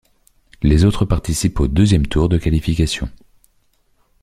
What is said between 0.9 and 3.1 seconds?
participent au deuxième tour de qualification.